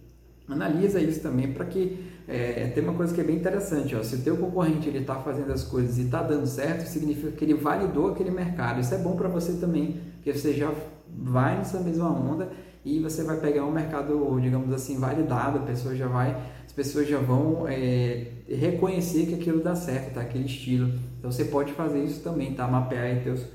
Analisa 0.49 0.99
isso 0.99 1.21
também 1.21 1.53
para 1.53 1.65
que 1.65 2.11
é, 2.27 2.71
tem 2.73 2.83
uma 2.83 2.93
coisa 2.93 3.13
que 3.13 3.21
é 3.21 3.23
bem 3.23 3.35
interessante, 3.35 3.95
ó, 3.95 4.01
se 4.01 4.15
o 4.15 4.21
teu 4.21 4.37
concorrente 4.37 4.89
ele 4.89 4.99
está 4.99 5.15
fazendo 5.15 5.51
as 5.51 5.63
coisas 5.63 5.97
e 5.99 6.03
está 6.03 6.23
dando 6.23 6.47
certo, 6.47 6.87
significa 6.87 7.31
que 7.31 7.45
ele 7.45 7.53
validou 7.53 8.09
aquele 8.09 8.31
mercado. 8.31 8.79
Isso 8.79 8.93
é 8.95 8.97
bom 8.97 9.15
para 9.15 9.27
você 9.27 9.53
também, 9.53 9.99
porque 10.15 10.33
você 10.33 10.53
já 10.53 10.71
vai 11.15 11.57
nessa 11.57 11.79
mesma 11.79 12.09
onda 12.09 12.49
e 12.83 12.99
você 12.99 13.23
vai 13.23 13.37
pegar 13.37 13.65
um 13.65 13.71
mercado, 13.71 14.39
digamos 14.41 14.73
assim, 14.73 14.97
validado, 14.99 15.59
a 15.59 15.61
pessoa 15.61 15.95
já 15.95 16.07
vai, 16.07 16.35
as 16.65 16.71
pessoas 16.71 17.07
já 17.07 17.19
vão 17.19 17.67
é, 17.67 18.27
reconhecer 18.47 19.27
que 19.27 19.35
aquilo 19.35 19.61
dá 19.61 19.75
certo, 19.75 20.13
tá? 20.13 20.21
Aquele 20.21 20.45
estilo. 20.45 20.91
Então 21.19 21.31
você 21.31 21.45
pode 21.45 21.73
fazer 21.73 22.03
isso 22.03 22.21
também, 22.21 22.53
tá? 22.53 22.67
Mapear 22.67 23.03
aí 23.03 23.21
teus 23.21 23.45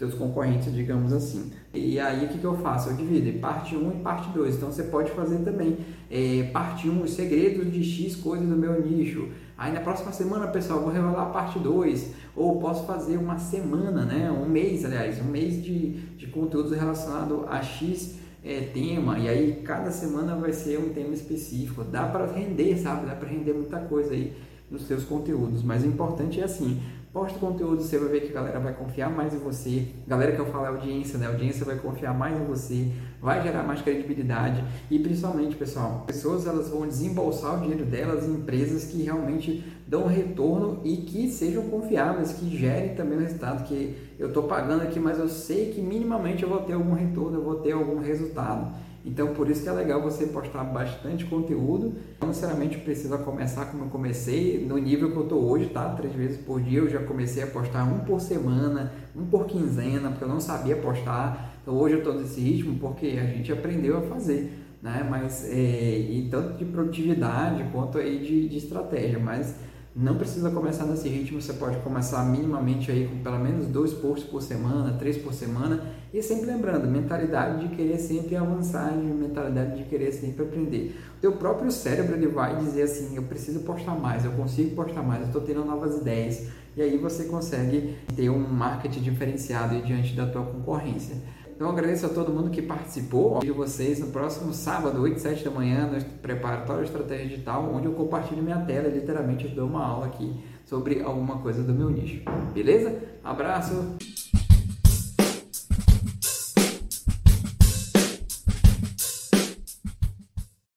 teus 0.00 0.14
concorrentes, 0.14 0.72
digamos 0.72 1.12
assim. 1.12 1.52
E 1.74 2.00
aí 2.00 2.24
o 2.24 2.28
que, 2.30 2.38
que 2.38 2.44
eu 2.44 2.56
faço? 2.56 2.88
Eu 2.88 2.96
divido 2.96 3.28
em 3.28 3.38
parte 3.38 3.76
1 3.76 3.90
e 3.90 4.02
parte 4.02 4.30
2. 4.30 4.56
Então 4.56 4.72
você 4.72 4.84
pode 4.84 5.10
fazer 5.10 5.40
também 5.40 5.76
é, 6.10 6.48
parte 6.54 6.88
1, 6.88 7.02
os 7.02 7.10
segredos 7.10 7.70
de 7.70 7.84
X 7.84 8.16
coisas 8.16 8.48
do 8.48 8.56
meu 8.56 8.80
nicho. 8.80 9.28
Aí 9.58 9.70
na 9.70 9.80
próxima 9.80 10.10
semana, 10.10 10.46
pessoal, 10.46 10.80
vou 10.80 10.90
revelar 10.90 11.24
a 11.24 11.26
parte 11.26 11.58
2. 11.58 12.14
Ou 12.34 12.58
posso 12.58 12.86
fazer 12.86 13.18
uma 13.18 13.38
semana, 13.38 14.06
né? 14.06 14.30
um 14.30 14.48
mês, 14.48 14.86
aliás, 14.86 15.20
um 15.20 15.30
mês 15.30 15.62
de, 15.62 15.90
de 16.16 16.28
conteúdos 16.28 16.72
relacionado 16.72 17.44
a 17.46 17.60
X 17.60 18.18
é, 18.44 18.60
tema. 18.60 19.18
E 19.18 19.28
aí 19.28 19.62
cada 19.64 19.90
semana 19.90 20.34
vai 20.36 20.52
ser 20.52 20.78
um 20.78 20.90
tema 20.90 21.14
específico. 21.14 21.84
Dá 21.84 22.06
para 22.06 22.26
render, 22.26 22.76
sabe? 22.78 23.06
Dá 23.06 23.14
para 23.14 23.28
render 23.28 23.52
muita 23.52 23.80
coisa 23.80 24.12
aí 24.12 24.32
nos 24.70 24.82
seus 24.82 25.04
conteúdos. 25.04 25.62
Mas 25.62 25.82
o 25.82 25.86
importante 25.86 26.40
é 26.40 26.44
assim, 26.44 26.80
Posta 27.12 27.40
conteúdo, 27.40 27.82
você 27.82 27.98
vai 27.98 28.08
ver 28.08 28.20
que 28.20 28.30
a 28.30 28.34
galera 28.34 28.60
vai 28.60 28.72
confiar 28.72 29.10
mais 29.10 29.34
em 29.34 29.38
você. 29.38 29.88
Galera 30.06 30.30
que 30.30 30.38
eu 30.38 30.46
falo 30.46 30.66
é 30.66 30.68
audiência, 30.68 31.18
né? 31.18 31.26
A 31.26 31.30
audiência 31.30 31.64
vai 31.64 31.74
confiar 31.74 32.16
mais 32.16 32.40
em 32.40 32.44
você, 32.44 32.92
vai 33.20 33.42
gerar 33.42 33.64
mais 33.64 33.82
credibilidade 33.82 34.62
e 34.88 34.96
principalmente, 34.96 35.56
pessoal, 35.56 36.04
pessoas 36.06 36.46
elas 36.46 36.68
vão 36.68 36.86
desembolsar 36.86 37.56
o 37.56 37.62
dinheiro 37.62 37.84
delas 37.84 38.28
em 38.28 38.34
empresas 38.34 38.84
que 38.84 39.02
realmente 39.02 39.64
dão 39.88 40.06
retorno 40.06 40.82
e 40.84 40.98
que 40.98 41.28
sejam 41.32 41.64
confiáveis, 41.64 42.32
que 42.32 42.56
gerem 42.56 42.94
também 42.94 43.18
o 43.18 43.22
resultado 43.22 43.64
que 43.64 43.96
eu 44.16 44.28
estou 44.28 44.44
pagando 44.44 44.84
aqui, 44.84 45.00
mas 45.00 45.18
eu 45.18 45.28
sei 45.28 45.72
que 45.72 45.80
minimamente 45.80 46.44
eu 46.44 46.48
vou 46.48 46.60
ter 46.60 46.74
algum 46.74 46.94
retorno, 46.94 47.38
eu 47.38 47.42
vou 47.42 47.56
ter 47.56 47.72
algum 47.72 47.98
resultado. 47.98 48.72
Então, 49.04 49.28
por 49.28 49.48
isso 49.48 49.62
que 49.62 49.68
é 49.68 49.72
legal 49.72 50.02
você 50.02 50.26
postar 50.26 50.62
bastante 50.64 51.24
conteúdo. 51.24 51.94
Não 52.20 52.28
necessariamente 52.28 52.78
precisa 52.78 53.16
começar 53.16 53.66
como 53.66 53.84
eu 53.84 53.88
comecei, 53.88 54.64
no 54.66 54.76
nível 54.76 55.10
que 55.10 55.16
eu 55.16 55.22
estou 55.22 55.42
hoje, 55.42 55.66
tá? 55.70 55.88
Três 55.94 56.14
vezes 56.14 56.36
por 56.38 56.60
dia 56.60 56.80
eu 56.80 56.90
já 56.90 57.00
comecei 57.00 57.42
a 57.42 57.46
postar 57.46 57.84
um 57.84 58.00
por 58.00 58.20
semana, 58.20 58.92
um 59.16 59.24
por 59.24 59.46
quinzena, 59.46 60.10
porque 60.10 60.24
eu 60.24 60.28
não 60.28 60.40
sabia 60.40 60.76
postar. 60.76 61.54
Então, 61.62 61.74
hoje 61.74 61.94
eu 61.94 61.98
estou 62.00 62.14
nesse 62.14 62.40
ritmo 62.40 62.78
porque 62.78 63.18
a 63.18 63.24
gente 63.24 63.50
aprendeu 63.50 63.96
a 63.98 64.02
fazer, 64.02 64.52
né? 64.82 65.06
Mas, 65.08 65.48
é, 65.48 65.98
e 65.98 66.28
tanto 66.30 66.58
de 66.58 66.66
produtividade 66.66 67.64
quanto 67.72 67.96
aí 67.96 68.18
de, 68.18 68.48
de 68.50 68.56
estratégia, 68.58 69.18
mas 69.18 69.54
não 69.94 70.16
precisa 70.16 70.50
começar 70.50 70.84
nesse 70.84 71.08
ritmo, 71.08 71.40
você 71.40 71.52
pode 71.54 71.76
começar 71.78 72.24
minimamente 72.24 72.90
aí 72.90 73.08
com 73.08 73.18
pelo 73.22 73.38
menos 73.38 73.66
dois 73.66 73.92
posts 73.92 74.28
por 74.30 74.40
semana, 74.40 74.96
três 74.98 75.16
por 75.16 75.32
semana, 75.32 75.82
e 76.12 76.22
sempre 76.22 76.46
lembrando, 76.46 76.86
mentalidade 76.88 77.68
de 77.68 77.74
querer 77.74 77.98
sempre 77.98 78.34
avançar, 78.34 78.92
mentalidade 78.92 79.76
de 79.76 79.84
querer 79.88 80.10
sempre 80.12 80.44
aprender. 80.44 80.98
O 81.18 81.20
teu 81.20 81.32
próprio 81.32 81.70
cérebro 81.70 82.16
ele 82.16 82.26
vai 82.26 82.56
dizer 82.56 82.82
assim, 82.82 83.14
eu 83.14 83.22
preciso 83.22 83.60
postar 83.60 83.94
mais, 83.94 84.24
eu 84.24 84.32
consigo 84.32 84.74
postar 84.74 85.02
mais, 85.02 85.20
eu 85.20 85.26
estou 85.28 85.42
tendo 85.42 85.64
novas 85.64 86.00
ideias, 86.00 86.48
e 86.76 86.82
aí 86.82 86.98
você 86.98 87.24
consegue 87.24 87.96
ter 88.16 88.28
um 88.28 88.38
marketing 88.38 89.00
diferenciado 89.00 89.80
diante 89.82 90.14
da 90.14 90.26
tua 90.26 90.42
concorrência. 90.42 91.16
Então 91.54 91.68
agradeço 91.68 92.06
a 92.06 92.08
todo 92.08 92.32
mundo 92.32 92.48
que 92.48 92.62
participou. 92.62 93.38
de 93.40 93.50
vocês 93.50 94.00
no 94.00 94.06
próximo 94.06 94.54
sábado, 94.54 95.02
8 95.02 95.16
e 95.16 95.20
7 95.20 95.44
da 95.44 95.50
manhã, 95.50 95.86
no 95.86 96.02
Preparatório 96.20 96.84
Estratégia 96.84 97.26
Digital, 97.26 97.70
onde 97.74 97.84
eu 97.84 97.92
compartilho 97.92 98.42
minha 98.42 98.64
tela 98.64 98.88
e 98.88 98.92
literalmente 98.92 99.46
dou 99.48 99.68
uma 99.68 99.84
aula 99.84 100.06
aqui 100.06 100.42
sobre 100.64 101.02
alguma 101.02 101.38
coisa 101.38 101.62
do 101.62 101.74
meu 101.74 101.90
nicho. 101.90 102.22
Beleza? 102.54 102.98
Abraço! 103.22 103.98